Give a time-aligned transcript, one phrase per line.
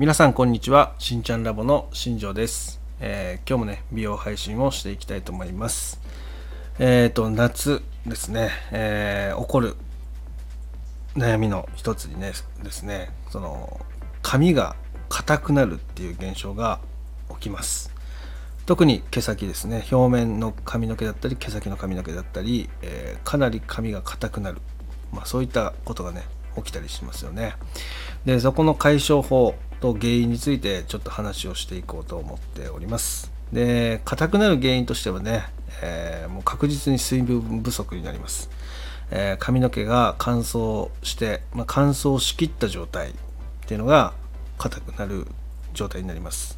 [0.00, 0.94] 皆さんこんにちは。
[0.98, 6.00] しんちゃんラボの新庄です、えー今日もね美容配信をしていきたいと思います。
[6.78, 9.76] えっ、と夏ですね、えー起こる
[11.16, 12.32] 悩みの一つにね
[12.62, 13.78] ですねその
[14.22, 14.74] 髪が
[15.10, 16.80] 硬くなるっていう現象が
[17.32, 17.92] 起きます。
[18.64, 19.86] 特に毛先ですね。
[19.92, 24.62] 表面の髪の毛だったり毛先の髪の毛だったり、えーかなり髪が硬くなる、
[25.12, 26.22] まあ、そういったことがね
[26.56, 27.54] 起きたりしますよね。
[28.24, 33.32] でそこの解消法と原因についてちょっと話をしていこうと思っております。
[33.52, 35.44] で硬くなる原因としてはね、
[35.82, 38.48] えーもう確実に水分不足になります、
[39.10, 43.12] えー髪の毛が乾燥して、まあ、乾燥しきった状態っ
[43.66, 44.12] ていうのが
[44.58, 45.26] 硬くなる
[45.74, 46.56] 状態になります。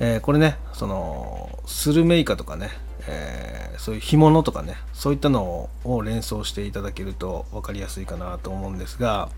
[0.00, 2.70] えーこれねそのスルメイカとかね、
[3.08, 9.28] えーそういう干物とかねそういったのを連想していただけると分かりやすいかなと思うんですが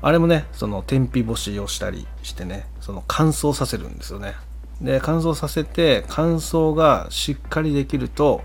[0.00, 4.34] あれもねその天日干しをしたりしてねその乾燥させるんですよね。
[4.80, 8.42] で乾燥させて乾燥がしっかりできると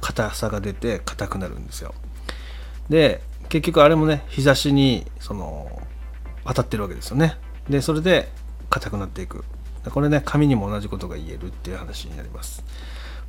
[0.00, 1.94] 硬さが出て硬くなるんですよ。
[2.88, 5.80] で結局あれもね日差しにその
[6.44, 7.36] 当たってるわけですよね。
[7.70, 8.28] でそれで
[8.70, 9.44] 硬くなっていく。
[9.88, 12.64] これね髪にも同じことが言えるっていう話になります。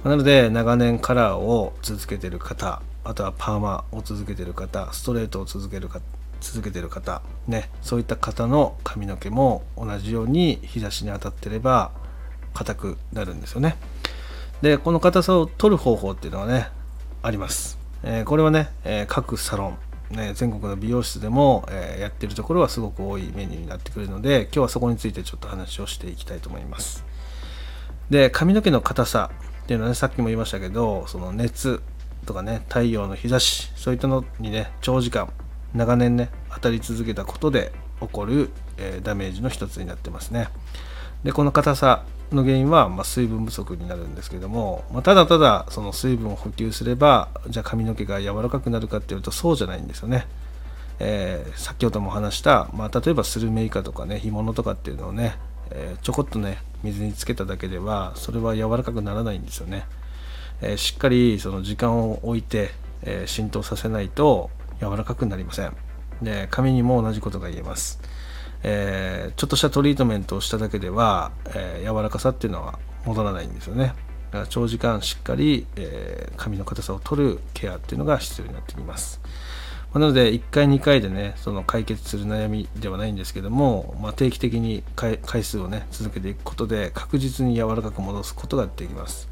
[0.03, 6.01] なので長年カラーを続けてる方あとはパーマを続けてる方ストレートを続けるか
[6.41, 11.91] 続けてる方ねそういった方の髪の毛も同じように日差しに当たってれば
[12.53, 13.77] 硬くなるんですよね。
[14.61, 16.67] でこの硬さを取る方法っていうのはね
[17.21, 19.73] あります、えーこれはね、えー各サロ
[20.11, 27.05] ン、ね、全国の美容室でも、えーやってるところはすごく多いメニューになってくるので今日はそこについてちょっと話をしていきたいと思います。
[28.09, 29.31] で髪の毛の硬さ。
[29.63, 31.81] っていうのはねさっきも言いましたけどその熱
[32.25, 35.31] とかね太陽の日差しそういったのにね長時間
[35.73, 40.49] 長年ね当たり続けたことで起こる、えーダメージの一つになってますね。
[41.23, 50.27] でこの硬さの原因は、まあ、水分不足になるんですけども、まあ、ただただその水分を補給すればじゃあ髪の毛が柔らかくなるかっていうとそうじゃないんですよね、
[50.99, 55.35] えー先ほども話した、まあ、例えばスルメイカとかね干物とかっていうのをね、
[55.73, 59.85] えちょこっとね水につけただけではそれは柔らかくならないんですよね、
[60.61, 62.71] えしっかりその時間を置いて、
[63.03, 65.75] え浸透させないと柔らかくなりません。
[66.21, 67.99] で髪にも同じことが言えます。
[68.63, 73.93] えちょっとしたトリートメントをしただけでは、えー柔らかさっていうのは戻らないんですよね。
[74.31, 79.21] だから長時間しっかり、え髪の硬さを取るケアっていうのが必要になってきます。
[79.93, 89.29] まなので1回2回でねその解決する悩みではないんですけども、まあ、定期的に回数をね続けていくことで確実に柔らかく戻すことができます。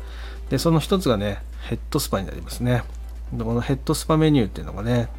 [0.50, 2.84] でその一つがねヘッドスパになりますね。
[3.32, 5.10] このヘッドスパメニューっていうのがね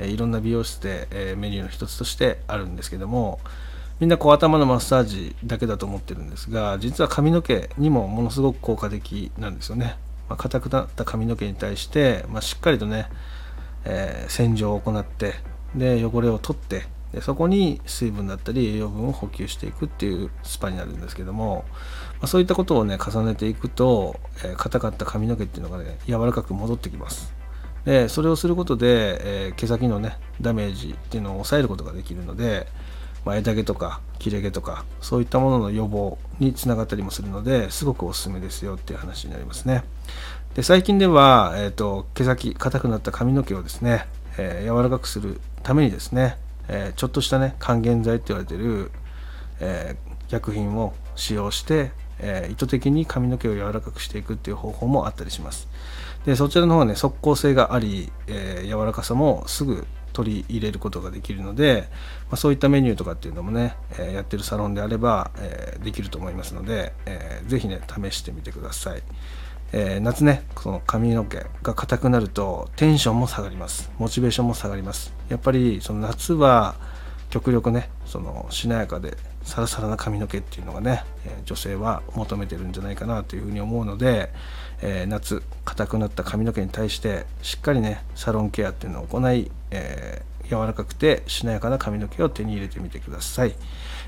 [0.00, 3.40] いろんな美容室で、メニューの一つとしてあるんですけども
[4.00, 9.96] みんなこう頭のマッサージだけだと思ってるんですが実は髪の毛にもものすごく効果的なんですよね、
[10.28, 13.08] まあ、硬くなった髪の毛に対して、まあ、しっかりとね、
[13.84, 15.34] えー洗浄を行って
[15.74, 21.64] で汚れを取ってでそこに水分だったり栄養分を補給していくっていうスパになるんですけども、
[22.14, 27.32] まあ、そういったことをね重ねていくと、えー硬かった髪の毛っていうのがね柔らかく戻ってきます。
[27.84, 32.66] でそれをすることで、えー毛先のねダメージっていうのを抑えることができるので、
[33.24, 39.84] まあ、枝毛とか切れ毛とかそういったものの予防につながったりもするのですごくおすすめですよっていう話になりますね。
[40.58, 44.08] で最近では、えー、と毛先硬くなった髪の毛をですね、
[44.38, 46.36] えー柔らかくするためにですね、
[46.66, 48.90] えーちょっとしたね還元剤って言われてる、
[49.60, 55.68] えー薬品を使用して、え意図的に髪の毛を柔らかくしていくっていう方法もあったりします。
[56.26, 61.88] でそちらの方はね即効性があり、えー柔らかさもすぐ取り入れることができるので、
[62.22, 69.02] まあ、そういったメニューとかっていうのもね、えやってるサロンであれば、えできると思いますので、えーぜひね試してみてください、
[69.72, 73.90] えー夏ねその髪の毛が硬くなるとテンションも下がります。
[73.98, 75.12] モチベーションも下がります。
[75.28, 76.76] やっぱりその夏は
[77.30, 84.30] 極力ねそのしなやかでサラサラな髪の毛っていうのがね、え女性は求めてるんじゃないかなというふうに思うので、
[84.82, 93.54] えー夏硬くなった髪の毛に対してしっかりねサロンケアっていうのを行い、えー柔らかくてしなやかな髪の毛を手に入れてみてください、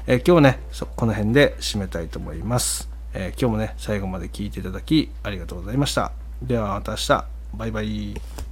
[0.06, 0.60] えー今日ね
[0.96, 6.12] この辺で締めたいと思います、えー今日もね最後まで聞いていただきありがとうございました。
[6.42, 7.24] ではまた明日。
[7.54, 8.49] バイバイ。